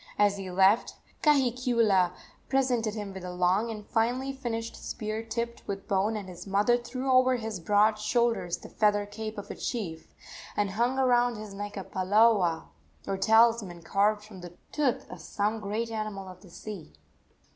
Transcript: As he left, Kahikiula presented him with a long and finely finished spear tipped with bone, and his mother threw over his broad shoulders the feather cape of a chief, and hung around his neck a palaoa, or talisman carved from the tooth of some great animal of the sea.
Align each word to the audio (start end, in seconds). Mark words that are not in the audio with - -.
As 0.17 0.37
he 0.37 0.49
left, 0.49 0.95
Kahikiula 1.21 2.13
presented 2.49 2.95
him 2.95 3.13
with 3.13 3.23
a 3.23 3.31
long 3.31 3.69
and 3.69 3.85
finely 3.85 4.33
finished 4.33 4.75
spear 4.75 5.21
tipped 5.21 5.61
with 5.67 5.87
bone, 5.87 6.17
and 6.17 6.27
his 6.27 6.47
mother 6.47 6.75
threw 6.75 7.11
over 7.11 7.35
his 7.35 7.59
broad 7.59 7.99
shoulders 7.99 8.57
the 8.57 8.67
feather 8.67 9.05
cape 9.05 9.37
of 9.37 9.51
a 9.51 9.55
chief, 9.55 10.15
and 10.57 10.71
hung 10.71 10.97
around 10.97 11.35
his 11.35 11.53
neck 11.53 11.77
a 11.77 11.83
palaoa, 11.83 12.63
or 13.05 13.15
talisman 13.15 13.83
carved 13.83 14.23
from 14.23 14.41
the 14.41 14.57
tooth 14.71 15.07
of 15.11 15.21
some 15.21 15.59
great 15.59 15.91
animal 15.91 16.27
of 16.27 16.41
the 16.41 16.49
sea. 16.49 16.93